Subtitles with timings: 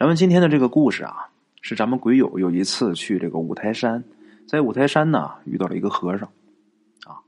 [0.00, 1.28] 咱们今天的这个故事啊，
[1.60, 4.02] 是咱们鬼友有一次去这个五台山，
[4.48, 6.26] 在五台山呢遇到了一个和尚，
[7.04, 7.20] 啊，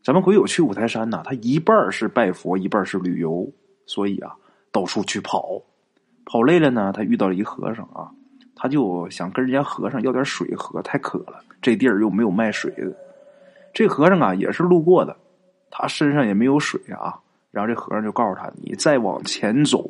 [0.00, 3.50] 咱们鬼友去五台山呢，他一半是拜佛，一半是旅游，
[3.86, 4.36] 所以啊
[4.70, 5.60] 到处去跑，
[6.24, 8.08] 跑累了呢，他遇到了一和尚啊，
[8.54, 12.96] 他就想跟人家和尚要点水喝，太渴了，这地儿又没有卖水的，
[13.74, 15.16] 这和尚啊也是路过的，
[15.72, 17.18] 他身上也没有水啊，
[17.50, 19.84] 然后这和尚就告诉他，你再往前走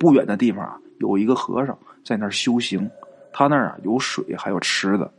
[0.00, 0.80] 不远的地方啊。
[0.98, 2.90] 有一个和尚在那儿修行，
[3.32, 5.12] 他那儿啊有水，还有吃的，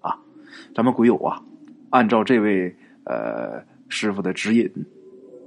[0.00, 0.18] 啊，
[0.74, 1.42] 咱们鬼友啊，
[1.90, 4.70] 按照这位呃师傅的指引，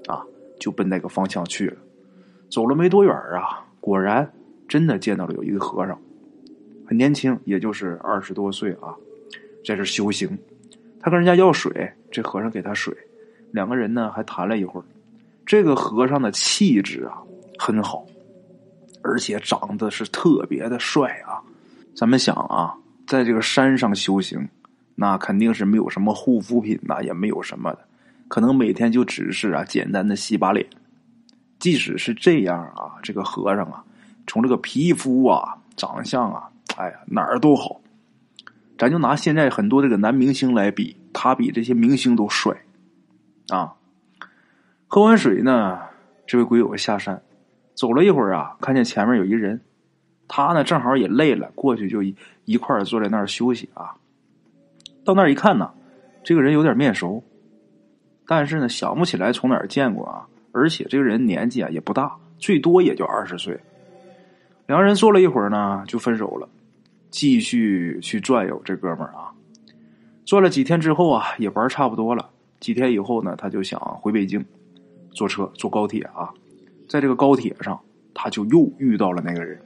[0.08, 0.24] 啊，
[0.60, 1.78] 就奔那个方向去了。
[2.50, 4.30] 走了没多远啊，果然
[4.68, 6.00] 真的见到了有一个和尚，
[6.86, 8.96] 很年轻，也就是二十多岁啊，
[9.66, 10.38] 在这修行。
[11.00, 12.96] 他跟人家要水，这和尚给他水，
[13.52, 14.84] 两个人呢还谈了一会儿。
[15.46, 17.24] 这个和尚的气质啊
[17.58, 18.06] 很好。
[19.04, 21.42] 而且长得是特别的帅啊！
[21.96, 24.48] 咱们想啊，在这个山上修行，
[24.96, 27.80] 那肯定是没有什么护肤品呐，也没有什么的，
[28.28, 30.66] 可能每天就只是啊简单的洗把脸。
[31.60, 33.84] 即使是这样啊，这个和尚啊，
[34.26, 37.82] 从这个皮肤啊、长相啊，哎呀哪儿都好。
[38.78, 42.64] 咱就拿现在很多这个男明星来比，他比这些明星都帅
[43.50, 43.74] 啊！
[44.88, 45.80] 喝完水呢，
[46.26, 47.22] 这位鬼友下山。
[47.82, 49.60] 走了一会儿啊，看见前面有一人，
[50.28, 52.16] 他呢正好也累了，过去就一
[52.46, 53.96] 一块儿坐在那儿休息啊。
[55.04, 55.72] 到那儿一看呢，
[56.24, 57.24] 这个人有点面熟，
[58.28, 60.28] 但是呢想不起来从哪儿见过啊。
[60.52, 63.60] 而且这个人年纪啊也不大，最多也就二十岁。
[64.68, 66.48] 两个人坐了一会儿呢，就分手了，
[67.10, 68.62] 继续去转悠。
[68.64, 69.34] 这哥们儿啊，
[70.24, 72.30] 转了几天之后啊，也玩差不多了。
[72.60, 74.46] 几天以后呢，他就想回北京，
[75.16, 76.32] 坐车坐高铁啊。
[76.92, 77.80] 在这个高铁上，
[78.14, 79.58] 他就又遇到了那个人，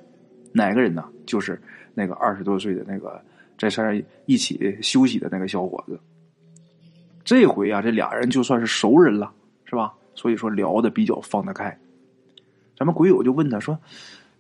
[0.52, 1.04] 哪个人呢？
[1.26, 1.60] 就是
[1.96, 3.20] 那个二十多岁的那个
[3.58, 6.00] 在山上一起休息的那个小伙子。
[7.24, 9.34] 这回啊，这俩人就算是熟人了，
[9.66, 9.92] 是吧？
[10.14, 11.76] 所以说聊的比较放得开。
[12.78, 13.76] 咱们鬼友就问他说：“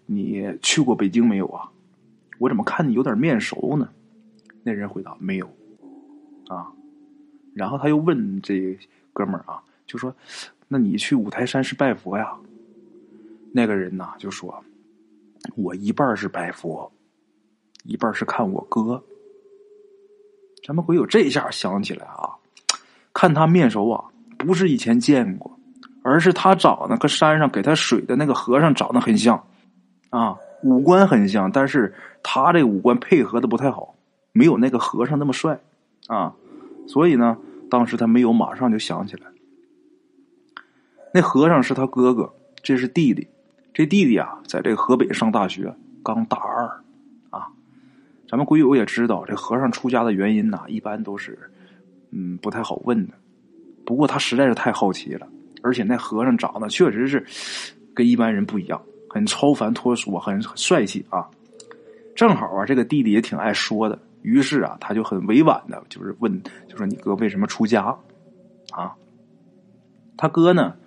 [0.06, 1.68] 你去过北京没有啊？
[2.38, 3.90] 我怎么看你有点面熟呢？”
[4.62, 5.47] 那人回答：“没有。”
[6.50, 6.72] 啊，
[7.56, 8.78] 然后他又问这
[9.12, 10.16] 哥们儿啊，就说
[10.69, 12.31] ：“那你去五台山是拜佛呀？”
[13.55, 14.61] 那个人呐就说
[15.55, 16.91] ：“我一半是拜佛，
[17.85, 19.01] 一半是看我哥。”
[20.67, 22.35] 咱们鬼友这下想起来啊，
[23.13, 24.03] 看他面熟啊，
[24.38, 25.57] 不是以前见过，
[26.03, 29.41] 而是他长得跟山上给他水的那个和尚长得很像
[30.09, 33.95] 啊，五官很像，但是他这五官配合的不太好，
[34.33, 35.57] 没有那个和尚那么帅
[36.07, 36.35] 啊，
[36.89, 37.38] 所以呢，
[37.69, 39.27] 当时他没有马上就想起来，
[41.13, 43.25] 那和尚是他哥哥，这是弟弟。
[43.75, 46.66] 这弟弟啊，在这个河北上大学，刚大二，
[47.30, 47.50] 啊，
[48.25, 51.38] 咱们鬼友也知道，这和尚出家的原因呢，一般都是，
[52.12, 53.13] 嗯，不太好问的。
[53.86, 55.28] 不过他实在是太好奇了，
[55.62, 57.25] 而且那和尚长得确实是
[57.94, 61.30] 跟一般人不一样，很超凡脱俗，很帅气啊。
[62.16, 67.94] 正好啊，这个弟弟也挺爱说的，于是啊，他就很委婉的，就是问，就说你哥为什么出家？
[68.72, 68.96] 啊，
[70.16, 70.78] 他哥呢，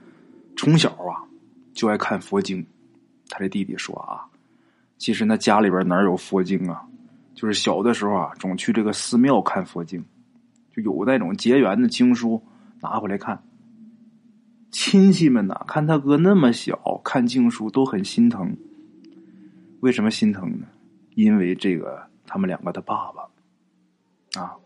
[0.56, 1.20] 从小啊
[1.74, 2.66] 就爱看佛经。
[3.28, 4.24] 他这弟弟说啊，
[4.96, 6.84] 其实那家里边哪有佛经啊？
[7.34, 10.04] 就是小的时候啊，总去这个寺庙看佛经，
[10.74, 12.42] 就有那种结缘的经书
[12.80, 13.42] 拿回来看。
[14.70, 18.56] 亲戚们呐，看他哥那么小，看经书都很心疼。
[19.80, 20.66] 为什么心疼呢？
[21.14, 24.56] 因为这个他们两个的爸爸啊，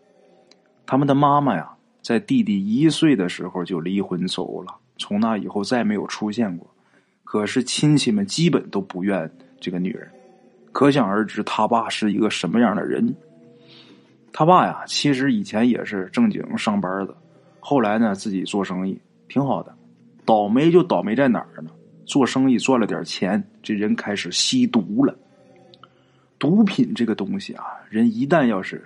[0.87, 6.72] 他们的妈妈呀，在弟弟一岁的时候就离婚走了，从那以后再没有出现过。
[7.25, 10.09] 可是亲戚们基本都不怨这个女人，
[10.73, 13.15] 可想而知他爸是一个什么样的人。
[14.33, 17.15] 他爸呀，其实以前也是正经上班的，
[17.61, 19.75] 后来呢自己做生意挺好的，
[20.25, 21.71] 倒霉就倒霉在哪儿呢？
[22.05, 25.17] 做生意赚了点钱，这人开始吸毒了。
[26.39, 28.83] 毒品这个东西啊，人一旦要是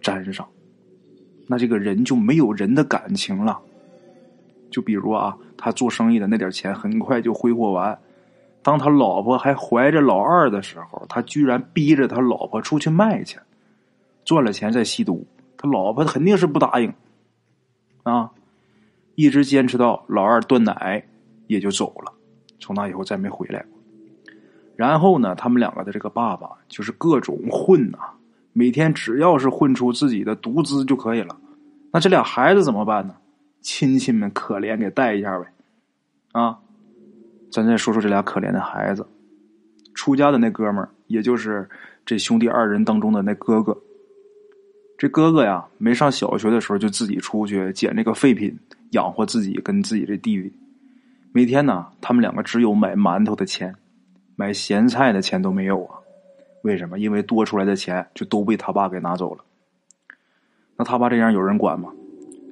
[0.00, 0.46] 沾上，
[1.46, 3.60] 那这个人就没有人的感情了。
[4.70, 7.98] 就比如啊，他做生意的那点钱很快就挥霍完。
[8.62, 13.38] 当他老婆还怀着老二的时候，他居然逼着他老婆出去卖去，
[14.24, 15.26] 赚了钱再吸毒。
[15.56, 16.92] 他老婆肯定是不答应
[18.02, 18.30] 啊，
[19.14, 21.02] 一直坚持到老二断奶
[21.46, 22.12] 也就走了。
[22.58, 23.80] 从那以后再没回来过。
[24.76, 27.98] 然后呢，他们两个的这个爸爸就是各种混呐，
[28.52, 31.36] 每天只要是混出自己的独资就可以了。
[31.92, 33.14] 那这俩孩子怎么办呢？
[33.60, 35.46] 亲戚们可怜，给带一下呗，
[36.32, 36.58] 啊！
[37.50, 39.06] 咱再说说这俩可怜的孩子。
[39.94, 41.68] 出家的那哥们儿也就是
[42.06, 43.76] 这兄弟二人当中的那哥哥。
[44.96, 48.56] 这哥哥呀，没上小学的时候就自己出去捡这个废品
[48.90, 50.52] 养活自己跟自己这弟弟。
[51.32, 53.74] 每天呢，他们两个只有买馒头的钱，
[54.36, 55.96] 买咸菜的钱都没有啊。
[56.62, 56.98] 为什么？
[56.98, 59.44] 因为多出来的钱就都被他爸给拿走了。
[60.76, 61.90] 那他爸这样有人管吗？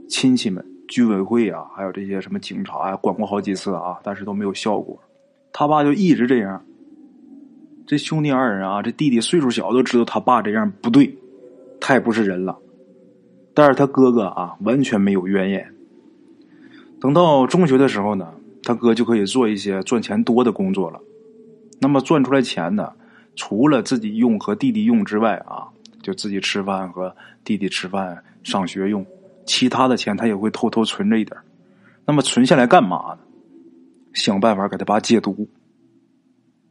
[0.09, 4.99] 亲戚们、居委会啊，还有这些什么警察啊，管过好几次啊，但是都没有效果。
[5.53, 6.65] 他爸就一直这样。
[7.87, 11.17] 这兄弟二人啊，这弟弟岁数小，都知道他爸这样不对，
[11.81, 12.59] 太不是人了。
[13.55, 15.75] 但是他哥哥啊，完全没有怨言。
[17.01, 21.01] 等到中学的时候呢，他哥就可以做一些赚钱多的工作了。
[21.81, 22.93] 那么赚出来钱呢？
[23.37, 25.69] 除了自己用和弟弟用之外啊，
[26.03, 27.15] 就自己吃饭和
[27.45, 29.07] 弟弟吃饭、上学用，
[29.49, 31.37] 其他的钱他也会偷偷存着一点。
[32.05, 33.19] 那么存下来干嘛呢？
[34.13, 35.49] 想办法给他爸戒毒。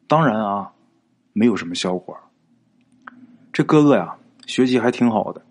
[0.07, 0.71] 当然啊，
[1.33, 2.15] 没有什么效果。
[3.51, 4.15] 这哥哥呀，
[4.45, 5.41] 学习还挺好的，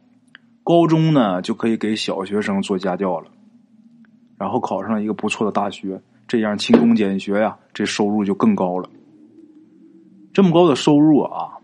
[0.62, 3.28] 高中呢就可以给小学生做家教了，
[4.38, 8.88] 然后考上了一个不错的大学，这样勤工俭学呀，这收入就更高了。
[10.32, 11.58] 这么高的收入啊，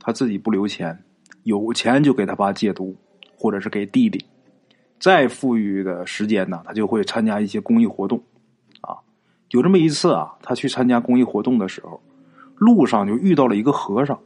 [0.00, 1.02] 他自己不留钱，
[1.44, 2.96] 有钱就给他爸戒毒，
[3.38, 4.25] 或者是给弟弟。
[5.06, 8.20] 再富裕的时间呢，他就会参加一些公益活动。
[8.80, 8.98] 啊，
[9.50, 12.02] 有这么一次啊，他去参加公益活动的时候，
[12.56, 14.18] 路上就遇到了一个和尚。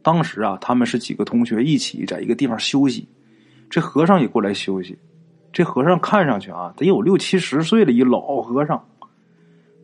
[0.00, 3.06] 当时啊，他们是几个同学一起在一个地方休息，
[3.68, 4.98] 这和尚也过来休息。
[5.52, 8.82] 这和尚看上去啊，得有六七十岁了，一老和尚。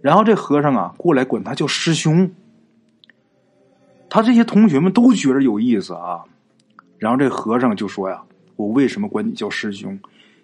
[0.01, 2.33] 然后这和尚啊，过来管他叫师兄。
[4.09, 6.25] 他这些同学们都觉得有意思啊，
[6.97, 8.23] 然后这和尚就说呀
[8.57, 9.99] ：“我为什么管你叫师兄？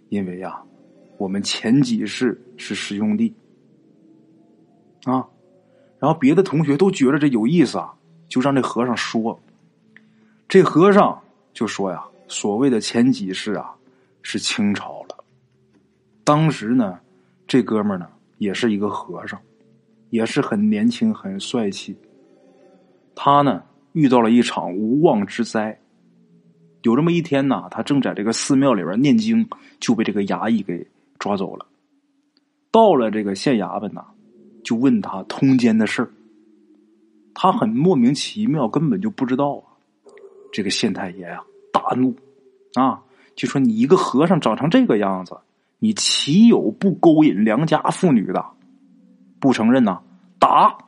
[0.09, 0.61] 因为呀，
[1.17, 3.35] 我们前几世是师兄弟
[5.05, 5.27] 啊。”
[6.01, 7.93] 然后别的同学都觉得这有意思啊，
[8.29, 9.39] 就让这和尚说。
[10.49, 11.21] 这和尚
[11.53, 13.75] 就说呀：“所谓的前几世啊，
[14.23, 15.25] 是清朝了。
[16.23, 17.01] 当时呢，
[17.47, 18.09] 这哥们呢
[18.39, 19.41] 也是一个和尚，
[20.11, 21.97] 也是很年轻、很帅气。”
[23.17, 23.63] 他呢
[23.93, 25.77] 遇到了一场无妄之灾。
[26.83, 29.49] 有这么一天呢，他正在这个寺庙里边念经，
[29.81, 30.87] 就被这个衙役给
[31.19, 31.67] 抓走了。
[32.71, 34.05] 到了这个县衙门呢，
[34.63, 36.13] 就问他通奸的事。
[37.35, 39.63] 他很莫名其妙，根本就不知道啊。
[40.53, 41.43] 这个县太爷啊
[41.73, 42.15] 大怒
[42.75, 43.03] 啊，
[43.37, 45.37] 就说：“你一个和尚长成这个样子，
[45.79, 48.45] 你岂有不勾引良家妇女的？
[49.39, 50.01] 不承认呐，
[50.39, 50.79] 打！”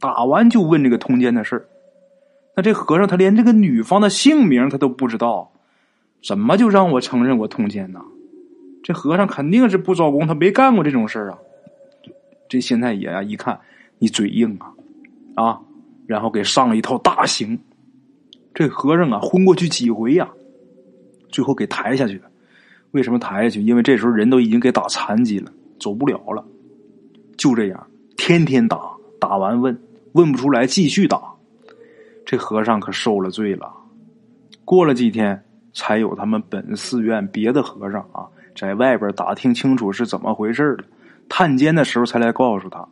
[0.00, 1.68] 打完就问这个通奸的事
[2.56, 5.52] 那这和尚他连这个女方的姓名他都不知道，
[6.24, 8.00] 怎么就让我承认我通奸呢？
[8.82, 11.38] 这和尚肯定是不招供，他没干过这种事啊。
[12.48, 13.60] 这县太爷啊，一看
[13.98, 14.72] 你嘴硬啊，
[15.34, 15.60] 啊，
[16.06, 17.58] 然后给上了一套大刑。
[18.54, 20.30] 这和尚啊，昏过去几回呀，
[21.28, 22.30] 最后给抬下去了。
[22.92, 23.60] 为什么抬下去？
[23.60, 26.42] 因为这时候人都已经给打残疾了，走不了了。
[27.36, 27.86] 就这样，
[28.16, 28.80] 天天打，
[29.20, 29.78] 打完问。
[30.12, 31.35] 问不出来，继续打。
[32.26, 33.72] 这和尚可受了罪了。
[34.64, 40.84] 过了几天，才有他们本寺院别的和尚啊，在外边打听清楚是怎么回事了。
[41.28, 42.86] 探监的时候才来告诉他，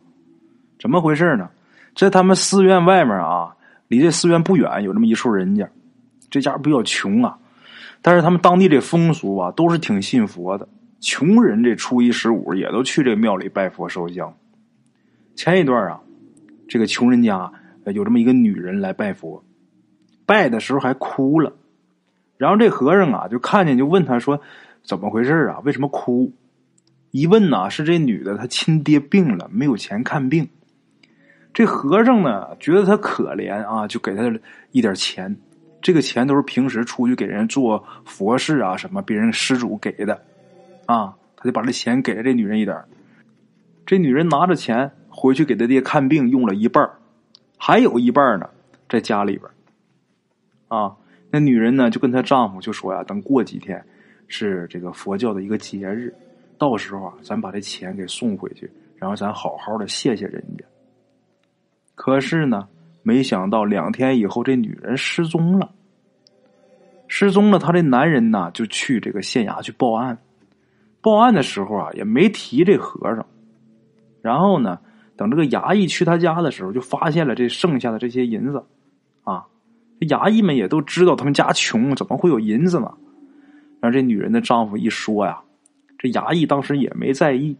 [0.79, 1.49] 怎么回事呢？
[1.95, 3.55] 在他们寺院外面啊，
[3.89, 5.69] 离这寺院不远，有这么一处人家。
[6.29, 7.37] 这家比较穷啊，
[8.01, 10.67] 但是他们当地这风俗啊，都是挺信佛的。
[11.01, 14.33] 穷人这初一十五也都去这庙里拜佛烧香。
[15.35, 15.99] 前一段啊。
[16.67, 17.51] 这个穷人家
[17.91, 19.43] 有这么一个女人来拜佛，
[20.25, 21.53] 拜的时候还哭了。
[22.37, 24.41] 然后这和尚啊就看见，就问他说
[24.83, 25.59] ：“怎么回事啊？
[25.63, 26.33] 为什么哭？”
[27.11, 30.47] 一问呐，是这女的她亲爹病了，没有钱看病。
[31.53, 34.23] 这和尚呢觉得她可怜啊，就给她
[34.71, 35.35] 一点钱。
[35.81, 40.21] 这个钱都是平时出去给人做佛事啊什么，别人施主给的
[40.85, 42.77] 啊，他就把这钱给了这女人一点。
[43.85, 44.91] 这女人拿着钱。
[45.17, 46.89] 回去给他爹看病用了一半
[47.67, 48.47] 还有一半呢，
[48.87, 49.49] 在家里边
[50.67, 50.95] 啊，
[51.31, 53.83] 那女人呢就跟她丈夫就说呀：“等过几天
[54.27, 56.13] 是这个佛教的一个节日，
[56.59, 60.63] 到时候啊，咱把这钱给送回去，然后咱好好的谢谢人家。”
[61.95, 62.67] 可是呢，
[63.01, 65.71] 没想到两天以后，这女人失踪了。
[67.07, 70.19] 失踪了，她这男人呢就去这个县衙去报案。
[71.01, 73.25] 报案的时候啊，也没提这和尚。
[74.21, 74.79] 然后呢？
[75.17, 78.63] 等这个衙役去他家的时候，就发现了这剩下的这些银子，
[79.23, 79.45] 啊，
[79.99, 82.91] 这衙役们也都知道他们家穷，怎么会有银子呢？
[83.81, 85.41] 让这女人的丈夫一说呀，
[85.97, 87.55] 这衙役当时也没在意。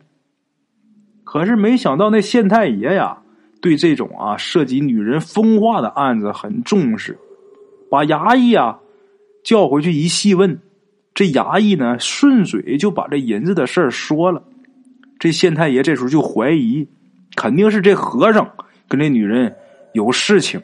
[1.23, 3.19] 可是没想到那县太爷呀，
[3.61, 7.17] 对这种啊涉及女人风化的案子很重视，
[7.89, 8.79] 把衙役啊
[9.43, 10.59] 叫回去一细问，
[11.13, 14.43] 这衙役呢顺嘴就把这银子的事儿说了。
[15.19, 16.87] 这县太爷这时候就怀疑，
[17.35, 18.51] 肯定是这和尚
[18.87, 19.55] 跟这女人
[19.93, 20.61] 有事情，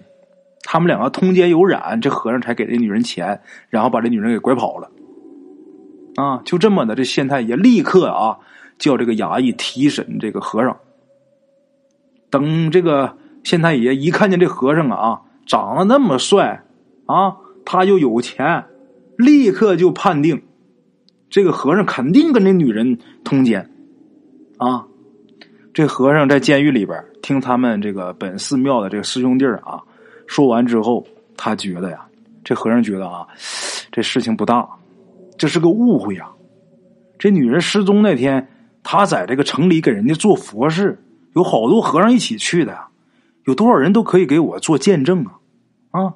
[0.64, 4.92] 他们两个通奸有染，这和尚才给这女人钱，然后把这女人给拐跑了。
[6.16, 8.40] 啊，就这么的，这县太爷立刻啊
[8.78, 10.78] 叫这个衙役提审这个和尚。
[12.30, 16.64] 等这个县太爷一看见这和尚啊长得那么帅
[17.06, 18.66] 啊，他又有钱，
[19.18, 20.44] 立刻就判定
[21.30, 23.72] 这个和尚肯定跟这女人通奸。
[24.58, 24.86] 啊，
[25.74, 29.82] 这和尚在监狱里边听他们这个本寺庙的这个师兄弟啊
[30.28, 32.06] 说完之后，他觉得呀，
[32.44, 33.28] 这和尚觉得啊，
[33.92, 34.68] 这事情不大。
[35.38, 36.30] 这是个误会呀！
[37.18, 38.48] 这女人失踪那天，
[38.84, 40.98] 他在这个城里给人家做佛事，
[41.34, 42.88] 有好多和尚一起去的呀。
[43.46, 46.04] 有多少人都可以给我做见证啊！
[46.04, 46.14] 啊，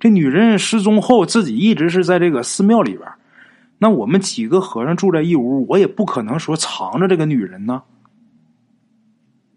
[0.00, 3.06] 这女人失踪后，自己一直是在这个寺庙里边。
[3.78, 7.82] 那我们几个和尚住在一屋，我也不可能说藏着这个女人呢。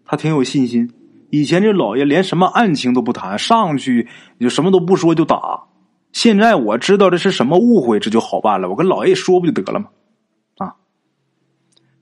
[0.08, 0.90] 他挺有信心。
[1.30, 4.08] 以前这老爷连什么案情都不谈，上去
[4.40, 5.62] 就什么都不说就打。
[6.12, 8.70] 现在我知道这是什么误会，这就好办了。
[8.70, 9.90] 我跟老爷一说不就得了吗？
[10.56, 10.74] 啊，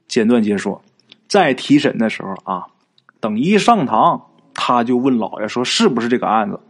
[0.07, 0.81] 简短截说，
[1.27, 2.67] 在提审的时候啊，
[3.19, 4.23] 等一上堂，
[4.55, 6.61] 他就问老爷说：“是不是这个案子？”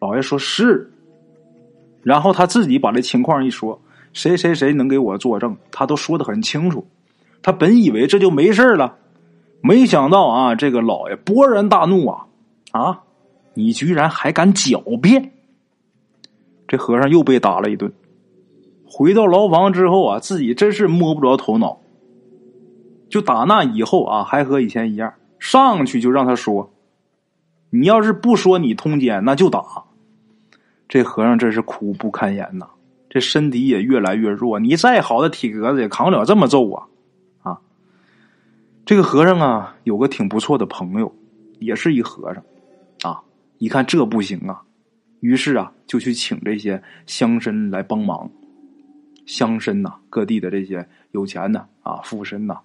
[0.00, 0.90] 老爷说是，
[2.02, 3.78] 然后他自己把这情况一说
[4.14, 6.86] ：“谁谁谁能给我作证？”他都说的很清楚。
[7.42, 8.96] 他本以为这就没事了，
[9.60, 12.26] 没想到啊，这个老爷勃然大怒啊！
[12.72, 13.02] 啊，
[13.54, 15.32] 你居然还敢狡辩！
[16.68, 17.92] 这和尚又被打了一顿，
[18.84, 21.80] 回到牢房之后啊，自己真是摸不着头脑。
[23.08, 26.72] 就打那以后啊，还和以前一样，上去就让他说
[27.70, 29.62] ：“你要是不说你通奸，那就打。”
[30.88, 32.66] 这和尚真是苦不堪言呐，
[33.08, 34.58] 这身体也越来越弱。
[34.58, 36.86] 你再好的体格子也扛不了这么揍啊！
[38.86, 41.12] 这个和尚啊，有个挺不错的朋友，
[41.58, 42.42] 也是一和尚
[43.02, 43.20] 啊。
[43.58, 44.62] 一看这不行啊。
[45.18, 48.30] 于是啊，就去请这些乡绅来帮忙。
[49.26, 52.60] 乡绅呐，各地的这些有钱的啊，富绅呐，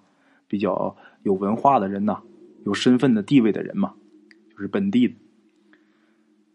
[0.46, 2.22] 比较有文化的人呐，
[2.64, 3.92] 有身份的地位的人嘛，
[4.48, 5.14] 就是本地的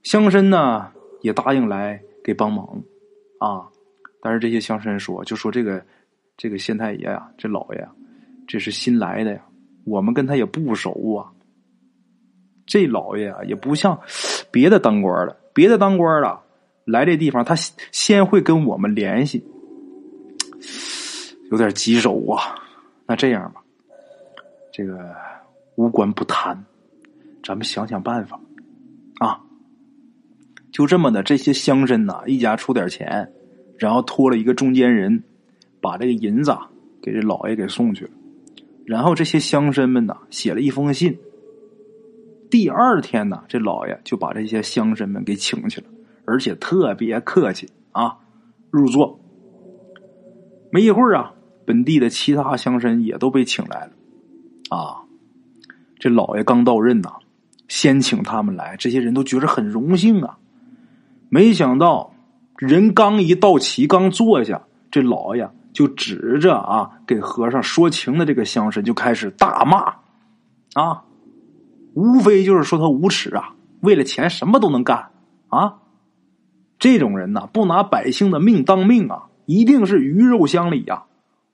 [0.03, 2.81] 乡绅呢，也答应来给帮忙
[3.39, 3.67] 啊。
[4.21, 5.86] 但是这些乡绅说，就说这个
[6.38, 7.86] 这个县太爷呀，这老爷，
[8.47, 9.41] 这是新来的呀，
[9.88, 11.32] 我们跟他也不熟啊。
[12.65, 13.98] 这老爷啊，也不像
[14.51, 15.39] 别的当官的。
[15.53, 16.39] 别的当官的
[16.84, 17.56] 来这地方，他
[17.91, 19.44] 先会跟我们联系，
[21.50, 22.60] 有点棘手啊。
[23.08, 23.63] 那这样吧，
[24.74, 25.15] 这个
[25.75, 26.65] 无官不贪，
[27.41, 28.39] 咱们想想办法
[29.20, 29.41] 啊。
[30.74, 33.32] 就这么的，这些乡绅呐，一家出点钱，
[33.79, 35.24] 然后托了一个中间人，
[35.82, 36.53] 把这个银子
[37.01, 38.12] 给这老爷给送去了。
[38.88, 41.20] 然后这些乡绅们呐，写了一封信。
[42.50, 45.88] 第二天呢，这老爷就把这些乡绅们给请去了，
[46.24, 48.17] 而且特别客气啊，
[48.72, 49.20] 入座。
[50.72, 51.34] 没一会儿啊，
[51.65, 53.91] 本地的其他乡绅也都被请来了。
[54.70, 55.03] 啊，
[56.00, 57.12] 这老爷刚到任呐，
[57.67, 60.38] 先请他们来，这些人都觉得很荣幸啊。
[61.27, 62.13] 没想到
[62.56, 69.93] 人刚一到齐，刚坐下，这老爷就指着啊给和尚说情的这个乡绅就开始大骂
[70.74, 71.03] 啊。
[71.93, 75.10] 无非就是说他无耻啊，为了钱什么都能干
[75.50, 75.75] 啊！
[76.79, 81.03] 这种人呐，不拿百姓的命当命啊，一定是鱼肉乡里呀！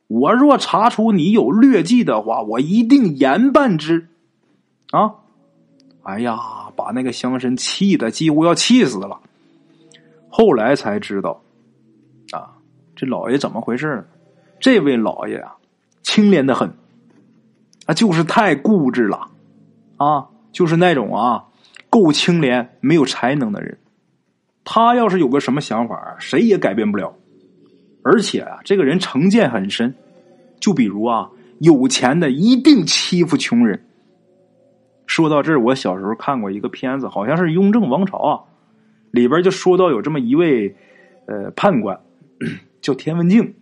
[0.08, 4.08] 我若查出你有劣迹的话，我一定严办之
[4.92, 5.16] 啊！
[6.04, 6.40] 哎呀，
[6.78, 9.20] 把那个乡绅气的几乎要气死了。
[10.30, 11.42] 后来才知道，
[12.32, 12.56] 啊，
[12.96, 14.06] 这老爷怎么回事呢？
[14.64, 15.58] 这位老爷啊，
[16.04, 16.74] 清廉的很，
[17.86, 19.28] 啊，就是太固执了
[19.98, 20.30] 啊！
[20.54, 21.48] 就是那种啊，
[21.90, 23.78] 够清廉、没有才能的人，
[24.64, 27.14] 他要是有个什么想法，谁也改变不了。
[28.04, 29.94] 而且啊，这个人成见很深。
[30.62, 31.30] 就比如啊，
[31.60, 33.86] 有钱的一定欺负穷人。
[35.06, 38.44] 说到这儿，我小时候看过一个片子，好像是《雍正王朝》啊，
[39.12, 40.74] 里边就说到有这么一位
[41.26, 42.00] 呃判官，
[42.80, 43.56] 叫田文镜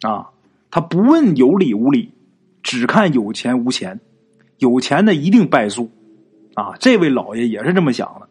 [0.00, 0.30] 啊，
[0.70, 2.12] 他不问有理无理，
[2.62, 4.00] 只看有钱无钱，
[4.58, 5.90] 有钱的一定败诉。
[6.54, 8.28] 啊，这位老爷也是这么想的。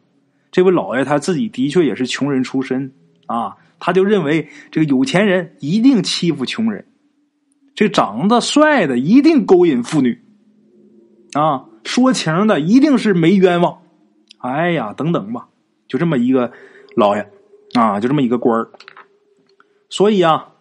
[0.52, 2.92] 这位老爷他自己的确也是穷人出身
[3.26, 6.86] 啊，他就认为这个有钱人一定欺负穷人，
[7.76, 10.22] 这长得帅的一定勾引妇女
[11.34, 13.80] 啊，说情的一定是没冤枉。
[14.40, 15.48] 哎呀，等等吧，
[15.88, 16.52] 就这么一个
[16.96, 17.30] 老爷
[17.74, 18.70] 啊，就这么一个官儿。
[19.90, 20.54] 所以啊，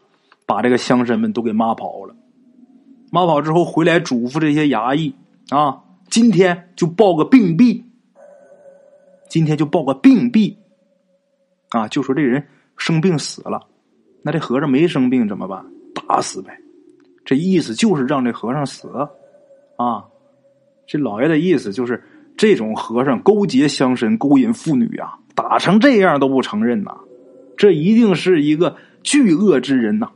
[0.46, 2.14] 把这个乡绅们都给骂跑了。
[3.10, 5.14] 骂跑之后回来嘱咐这些衙役
[5.50, 7.82] 啊，今天就报个病毙。
[9.28, 10.54] 今天就报个病毙，
[11.70, 13.60] 啊，就说这人生病死了，
[14.22, 15.66] 那这和尚没生病怎么办？
[15.94, 16.56] 打死呗。
[17.24, 18.88] 这意思就是让这和尚死，
[19.76, 20.04] 啊，
[20.86, 22.00] 这老爷的意思就是
[22.36, 26.96] 这种和尚勾结乡绅、勾引妇女啊，打成这样都不承认呐，
[27.56, 30.08] 这一定是一个巨恶之人呐，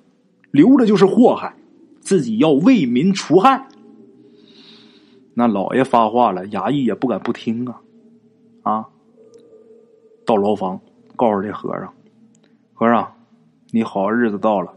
[0.51, 1.55] 留着就是祸害，
[2.01, 3.69] 自己要为民除害。
[5.35, 7.81] 那老爷发话了，衙役也不敢不听啊，
[8.63, 8.87] 啊。
[10.27, 10.81] 到牢房，
[11.17, 11.93] 告诉这和尚
[12.75, 13.13] ：“和尚，
[13.71, 14.73] 你好日子到了，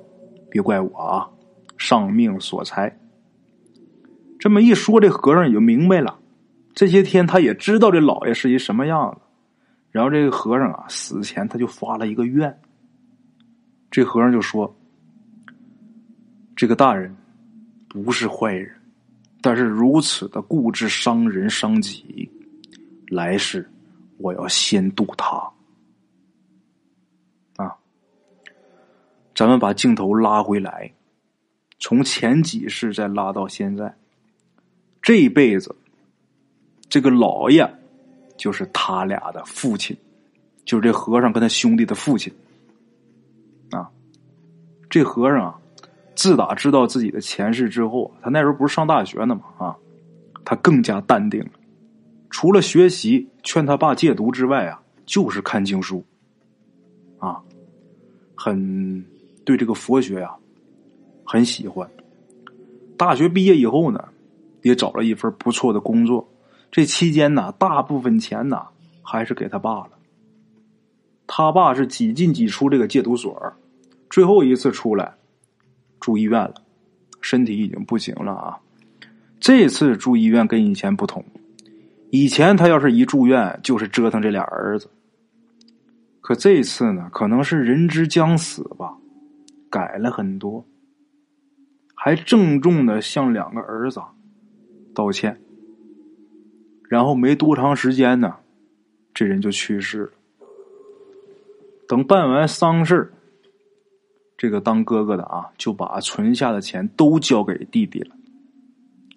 [0.50, 1.30] 别怪我啊，
[1.78, 2.98] 上命所财。”
[4.40, 6.20] 这么一说，这和尚也就明白了。
[6.74, 9.22] 这些天他也知道这老爷是一什么样子。
[9.92, 12.60] 然后这个和尚啊，死前他就发了一个愿。
[13.92, 14.76] 这和尚就说
[16.64, 17.14] ：“这个大人
[17.90, 18.74] 不是坏人，
[19.42, 22.32] 但是如此的固执伤人伤己，
[23.10, 23.70] 来世。”
[24.18, 25.52] 我要先渡他
[27.58, 27.76] 啊！
[29.36, 30.94] 咱们把镜头拉回来，
[31.80, 33.94] 从前几世再拉到现在，
[35.02, 35.76] 这一辈子，
[36.88, 37.70] 这个老爷
[38.38, 39.98] 就是他俩的父亲，
[40.64, 42.34] 就是这和尚跟他兄弟的父亲
[43.72, 43.92] 啊。
[44.90, 45.60] 这和尚啊，
[46.16, 49.76] 自打知道自己的前世之后，他那时候不是上大学呢嘛啊，
[50.46, 51.52] 他更加淡定了。
[52.30, 56.04] 除了学习劝他爸戒毒之外啊，就是看经书，
[57.20, 57.42] 啊，
[58.36, 59.04] 很
[59.44, 60.36] 对这个佛学呀
[61.24, 61.90] 很喜欢。
[62.98, 64.04] 大学毕业以后呢，
[64.62, 66.28] 也找了一份不错的工作。
[66.72, 68.62] 这期间呢，大部分钱呢
[69.02, 69.90] 还是给他爸了。
[71.28, 73.54] 他爸是几进几出这个戒毒所，
[74.10, 75.14] 最后一次出来
[76.04, 76.56] 住医院了，
[77.22, 78.60] 身体已经不行了啊。
[79.40, 81.24] 这次住医院跟以前不同。
[82.10, 84.90] 以前他要是一住院，就是折腾这俩儿子。
[86.20, 88.98] 可这次呢，可能是人之将死吧，
[89.70, 90.66] 改了很多，
[91.96, 94.02] 还郑重的向两个儿子
[94.94, 95.40] 道歉。
[96.90, 98.36] 然后没多长时间呢，
[99.14, 100.12] 这人就去世了。
[101.88, 103.14] 等办完丧事
[104.38, 108.16] 这个当哥哥的啊，就把存下的钱都交给弟弟了。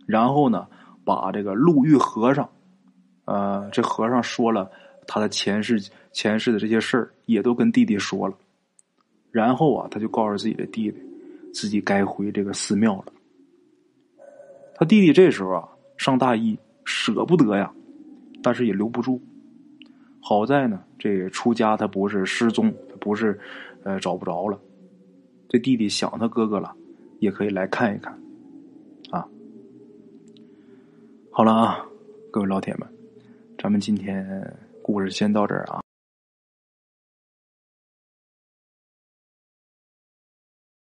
[0.07, 0.67] 然后呢，
[1.05, 2.49] 把这个路遇和尚。
[3.25, 4.71] 呃，这和尚说了
[5.05, 5.81] 他的前世
[6.13, 8.35] 前世的这些事儿，也都跟弟弟说了。
[9.33, 10.99] 然后啊，他就告诉自己的弟弟，
[11.53, 13.13] 自己该回这个寺庙了。
[14.77, 17.73] 他弟弟这时候啊，上大一，舍不得呀，
[18.43, 19.21] 但是也留不住。
[20.21, 23.41] 好在呢，这出家他不是失踪，他不是
[23.83, 24.57] 呃找不着了。
[25.49, 26.75] 这弟弟想他哥哥了，
[27.21, 28.13] 也可以来看一看。
[29.11, 29.27] 啊，
[31.31, 31.87] 好了啊，
[32.31, 32.89] 各位老铁们。
[33.59, 35.86] 咱们今天故事先到这儿啊。